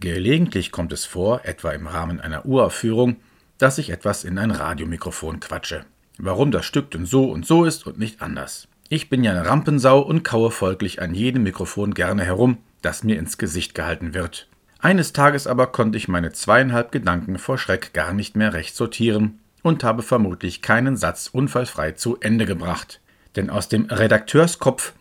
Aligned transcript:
Gelegentlich 0.00 0.70
kommt 0.70 0.92
es 0.92 1.04
vor, 1.04 1.40
etwa 1.44 1.72
im 1.72 1.88
Rahmen 1.88 2.20
einer 2.20 2.46
Uraufführung, 2.46 3.16
dass 3.58 3.78
ich 3.78 3.90
etwas 3.90 4.24
in 4.24 4.38
ein 4.38 4.52
Radiomikrofon 4.52 5.40
quatsche. 5.40 5.84
Warum 6.18 6.52
das 6.52 6.66
Stück 6.66 6.90
denn 6.92 7.04
so 7.04 7.24
und 7.24 7.46
so 7.46 7.64
ist 7.64 7.86
und 7.86 7.98
nicht 7.98 8.22
anders. 8.22 8.68
Ich 8.88 9.10
bin 9.10 9.24
ja 9.24 9.32
eine 9.32 9.46
Rampensau 9.46 10.00
und 10.00 10.22
kaue 10.22 10.50
folglich 10.50 11.02
an 11.02 11.14
jedem 11.14 11.42
Mikrofon 11.42 11.94
gerne 11.94 12.24
herum, 12.24 12.58
das 12.80 13.02
mir 13.02 13.18
ins 13.18 13.38
Gesicht 13.38 13.74
gehalten 13.74 14.14
wird. 14.14 14.48
Eines 14.78 15.12
Tages 15.12 15.48
aber 15.48 15.66
konnte 15.66 15.98
ich 15.98 16.06
meine 16.06 16.32
zweieinhalb 16.32 16.92
Gedanken 16.92 17.38
vor 17.38 17.58
Schreck 17.58 17.92
gar 17.92 18.12
nicht 18.12 18.36
mehr 18.36 18.54
recht 18.54 18.76
sortieren 18.76 19.40
und 19.62 19.82
habe 19.82 20.02
vermutlich 20.02 20.62
keinen 20.62 20.96
Satz 20.96 21.28
unfallfrei 21.32 21.92
zu 21.92 22.18
Ende 22.20 22.46
gebracht. 22.46 23.00
Denn 23.34 23.50
aus 23.50 23.68
dem 23.68 23.86
Redakteurskopf, 23.86 24.92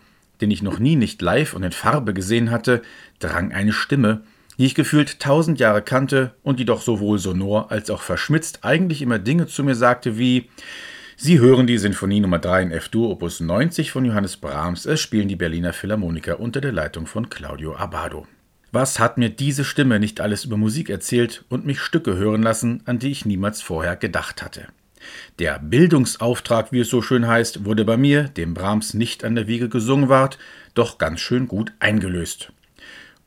den 0.41 0.49
ich 0.49 0.63
noch 0.63 0.79
nie 0.79 0.95
nicht 0.95 1.21
live 1.21 1.53
und 1.53 1.61
in 1.63 1.71
Farbe 1.71 2.15
gesehen 2.15 2.49
hatte, 2.49 2.81
drang 3.19 3.51
eine 3.53 3.71
Stimme, 3.73 4.23
die 4.57 4.65
ich 4.65 4.75
gefühlt 4.75 5.19
tausend 5.19 5.59
Jahre 5.59 5.81
kannte 5.81 6.33
und 6.43 6.59
die 6.59 6.65
doch 6.65 6.81
sowohl 6.81 7.19
sonor 7.19 7.71
als 7.71 7.89
auch 7.89 8.01
verschmitzt 8.01 8.59
eigentlich 8.63 9.01
immer 9.01 9.19
Dinge 9.19 9.47
zu 9.47 9.63
mir 9.63 9.75
sagte 9.75 10.17
wie 10.17 10.49
Sie 11.19 11.39
hören 11.39 11.65
die 11.65 11.79
Sinfonie 11.79 12.19
Nummer 12.19 12.37
3 12.37 12.61
in 12.61 12.71
F-Dur 12.71 13.09
Opus 13.09 13.39
90 13.39 13.91
von 13.91 14.05
Johannes 14.05 14.37
Brahms, 14.37 14.85
es 14.85 14.99
spielen 14.99 15.27
die 15.27 15.35
Berliner 15.35 15.73
Philharmoniker 15.73 16.39
unter 16.39 16.61
der 16.61 16.71
Leitung 16.71 17.07
von 17.07 17.29
Claudio 17.29 17.75
Abado. 17.75 18.27
Was 18.71 18.99
hat 18.99 19.17
mir 19.17 19.29
diese 19.29 19.63
Stimme 19.63 19.99
nicht 19.99 20.21
alles 20.21 20.45
über 20.45 20.57
Musik 20.57 20.91
erzählt 20.91 21.43
und 21.49 21.65
mich 21.65 21.79
Stücke 21.79 22.17
hören 22.17 22.43
lassen, 22.43 22.83
an 22.85 22.99
die 22.99 23.09
ich 23.09 23.25
niemals 23.25 23.63
vorher 23.63 23.95
gedacht 23.95 24.43
hatte? 24.43 24.67
Der 25.39 25.57
Bildungsauftrag, 25.57 26.71
wie 26.71 26.81
es 26.81 26.89
so 26.89 27.01
schön 27.01 27.27
heißt, 27.27 27.65
wurde 27.65 27.83
bei 27.83 27.97
mir, 27.97 28.25
dem 28.25 28.53
Brahms 28.53 28.93
nicht 28.93 29.23
an 29.23 29.33
der 29.33 29.47
Wiege 29.47 29.69
gesungen 29.69 30.09
ward, 30.09 30.37
doch 30.75 30.99
ganz 30.99 31.19
schön 31.21 31.47
gut 31.47 31.73
eingelöst. 31.79 32.51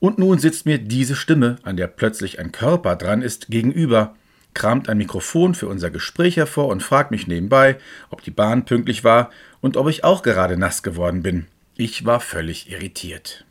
Und 0.00 0.18
nun 0.18 0.38
sitzt 0.38 0.66
mir 0.66 0.78
diese 0.78 1.14
Stimme, 1.14 1.56
an 1.62 1.76
der 1.76 1.86
plötzlich 1.86 2.38
ein 2.38 2.52
Körper 2.52 2.96
dran 2.96 3.20
ist, 3.20 3.48
gegenüber, 3.48 4.14
kramt 4.54 4.88
ein 4.88 4.98
Mikrofon 4.98 5.54
für 5.54 5.68
unser 5.68 5.90
Gespräch 5.90 6.36
hervor 6.36 6.68
und 6.68 6.82
fragt 6.82 7.10
mich 7.10 7.26
nebenbei, 7.26 7.76
ob 8.08 8.22
die 8.22 8.30
Bahn 8.30 8.64
pünktlich 8.64 9.04
war 9.04 9.30
und 9.60 9.76
ob 9.76 9.88
ich 9.88 10.02
auch 10.02 10.22
gerade 10.22 10.56
nass 10.56 10.82
geworden 10.82 11.22
bin. 11.22 11.46
Ich 11.76 12.04
war 12.04 12.20
völlig 12.20 12.70
irritiert. 12.70 13.44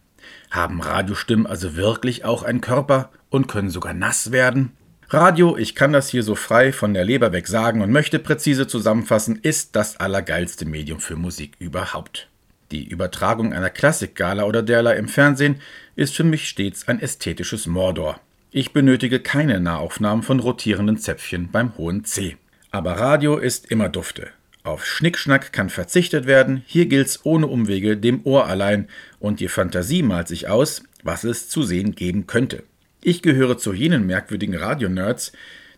Haben 0.52 0.82
Radiostimmen 0.82 1.46
also 1.46 1.76
wirklich 1.76 2.26
auch 2.26 2.44
einen 2.44 2.62
Körper 2.62 3.12
und 3.30 3.48
können 3.48 3.70
sogar 3.70 3.94
nass 3.94 4.32
werden? 4.32 4.72
Radio, 5.10 5.58
ich 5.58 5.74
kann 5.74 5.94
das 5.94 6.10
hier 6.10 6.24
so 6.24 6.36
frei 6.36 6.72
von 6.72 6.94
der 6.94 7.04
Leber 7.04 7.32
weg 7.32 7.48
sagen 7.48 7.82
und 7.82 7.92
möchte 7.92 8.20
präzise 8.20 8.68
zusammenfassen, 8.68 9.40
ist 9.42 9.76
das 9.76 9.98
allergeilste 9.98 10.66
Medium 10.66 11.00
für 11.00 11.16
Musik 11.16 11.56
überhaupt. 11.60 12.28
Die 12.72 12.88
Übertragung 12.88 13.54
einer 13.54 13.70
Klassikgala 13.70 14.44
oder 14.44 14.62
derlei 14.62 14.96
im 14.96 15.08
Fernsehen 15.08 15.62
ist 15.96 16.16
für 16.16 16.24
mich 16.24 16.48
stets 16.48 16.88
ein 16.88 17.00
ästhetisches 17.00 17.66
Mordor. 17.66 18.20
Ich 18.52 18.74
benötige 18.74 19.20
keine 19.20 19.60
Nahaufnahmen 19.60 20.24
von 20.24 20.40
rotierenden 20.40 20.98
Zäpfchen 20.98 21.50
beim 21.52 21.78
hohen 21.78 22.06
C. 22.06 22.38
Aber 22.72 22.94
Radio 22.94 23.38
ist 23.38 23.72
immer 23.72 23.90
dufte. 23.90 24.30
Auf 24.64 24.86
Schnickschnack 24.86 25.52
kann 25.52 25.70
verzichtet 25.70 26.28
werden, 26.28 26.64
hier 26.68 26.86
gilt's 26.86 27.22
ohne 27.24 27.48
Umwege 27.48 27.98
dem 27.98 28.22
Ohr 28.26 28.46
allein 28.46 28.88
und 29.20 29.40
die 29.40 29.48
Fantasie 29.48 30.04
malt 30.04 30.28
sich 30.28 30.48
aus, 30.48 30.84
was 31.04 31.24
es 31.24 31.50
zu 31.50 31.64
sehen 31.64 31.96
geben 31.96 32.28
könnte. 32.28 32.64
Ich 33.02 33.22
gehöre 33.22 33.58
zu 33.58 33.74
jenen 33.74 34.06
merkwürdigen 34.06 34.56
Radionerds, 34.56 35.32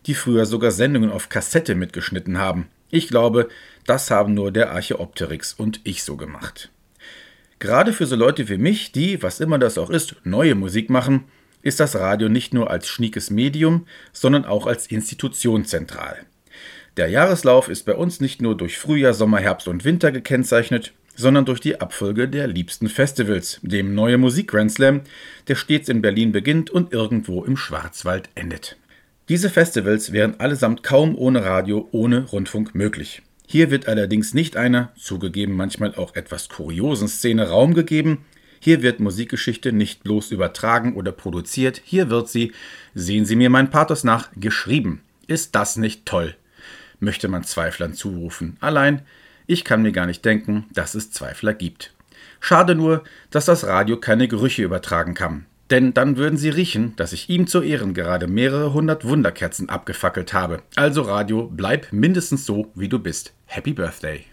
die 0.06 0.14
früher 0.14 0.46
sogar 0.46 0.72
Sendungen 0.72 1.10
auf 1.10 1.28
Kassette 1.28 1.74
mitgeschnitten 1.74 2.38
haben. 2.38 2.66
Ich 2.90 3.08
glaube, 3.08 3.48
das 3.86 4.10
haben 4.10 4.34
nur 4.34 4.52
der 4.52 4.72
Archeopteryx 4.72 5.54
und 5.54 5.80
ich 5.84 6.02
so 6.02 6.16
gemacht. 6.16 6.70
Gerade 7.62 7.92
für 7.92 8.06
so 8.06 8.16
Leute 8.16 8.48
wie 8.48 8.58
mich, 8.58 8.90
die, 8.90 9.22
was 9.22 9.38
immer 9.38 9.56
das 9.56 9.78
auch 9.78 9.88
ist, 9.88 10.16
neue 10.24 10.56
Musik 10.56 10.90
machen, 10.90 11.26
ist 11.62 11.78
das 11.78 11.94
Radio 11.94 12.28
nicht 12.28 12.52
nur 12.52 12.72
als 12.72 12.88
schniekes 12.88 13.30
Medium, 13.30 13.86
sondern 14.12 14.44
auch 14.44 14.66
als 14.66 14.88
Institution 14.88 15.64
zentral. 15.64 16.16
Der 16.96 17.08
Jahreslauf 17.08 17.68
ist 17.68 17.86
bei 17.86 17.94
uns 17.94 18.20
nicht 18.20 18.42
nur 18.42 18.56
durch 18.56 18.78
Frühjahr, 18.78 19.14
Sommer, 19.14 19.38
Herbst 19.38 19.68
und 19.68 19.84
Winter 19.84 20.10
gekennzeichnet, 20.10 20.92
sondern 21.14 21.44
durch 21.44 21.60
die 21.60 21.80
Abfolge 21.80 22.28
der 22.28 22.48
liebsten 22.48 22.88
Festivals, 22.88 23.60
dem 23.62 23.94
Neue 23.94 24.18
Musik 24.18 24.48
Grand 24.48 24.72
Slam, 24.72 25.02
der 25.46 25.54
stets 25.54 25.88
in 25.88 26.02
Berlin 26.02 26.32
beginnt 26.32 26.68
und 26.68 26.92
irgendwo 26.92 27.44
im 27.44 27.56
Schwarzwald 27.56 28.28
endet. 28.34 28.76
Diese 29.28 29.50
Festivals 29.50 30.10
wären 30.10 30.40
allesamt 30.40 30.82
kaum 30.82 31.16
ohne 31.16 31.44
Radio, 31.44 31.88
ohne 31.92 32.24
Rundfunk 32.24 32.74
möglich. 32.74 33.22
Hier 33.52 33.70
wird 33.70 33.86
allerdings 33.86 34.32
nicht 34.32 34.56
einer, 34.56 34.94
zugegeben 34.96 35.54
manchmal 35.54 35.94
auch 35.94 36.14
etwas 36.14 36.48
kuriosen 36.48 37.06
Szene 37.06 37.50
Raum 37.50 37.74
gegeben. 37.74 38.24
Hier 38.60 38.80
wird 38.80 38.98
Musikgeschichte 38.98 39.72
nicht 39.74 40.02
bloß 40.04 40.30
übertragen 40.30 40.96
oder 40.96 41.12
produziert, 41.12 41.82
hier 41.84 42.08
wird 42.08 42.30
sie, 42.30 42.52
sehen 42.94 43.26
Sie 43.26 43.36
mir 43.36 43.50
mein 43.50 43.68
Pathos 43.68 44.04
nach, 44.04 44.30
geschrieben. 44.36 45.02
Ist 45.26 45.54
das 45.54 45.76
nicht 45.76 46.06
toll? 46.06 46.34
Möchte 46.98 47.28
man 47.28 47.44
Zweiflern 47.44 47.92
zurufen. 47.92 48.56
Allein, 48.60 49.02
ich 49.46 49.64
kann 49.66 49.82
mir 49.82 49.92
gar 49.92 50.06
nicht 50.06 50.24
denken, 50.24 50.64
dass 50.72 50.94
es 50.94 51.10
Zweifler 51.10 51.52
gibt. 51.52 51.92
Schade 52.40 52.74
nur, 52.74 53.04
dass 53.28 53.44
das 53.44 53.66
Radio 53.66 53.98
keine 53.98 54.28
Gerüche 54.28 54.62
übertragen 54.62 55.12
kann. 55.12 55.44
Denn 55.72 55.94
dann 55.94 56.18
würden 56.18 56.36
sie 56.36 56.50
riechen, 56.50 56.94
dass 56.96 57.14
ich 57.14 57.30
ihm 57.30 57.46
zu 57.46 57.62
Ehren 57.62 57.94
gerade 57.94 58.26
mehrere 58.26 58.74
hundert 58.74 59.06
Wunderkerzen 59.06 59.70
abgefackelt 59.70 60.34
habe. 60.34 60.60
Also 60.76 61.00
Radio, 61.00 61.50
bleib 61.50 61.90
mindestens 61.94 62.44
so, 62.44 62.70
wie 62.74 62.90
du 62.90 62.98
bist. 62.98 63.32
Happy 63.46 63.72
Birthday. 63.72 64.26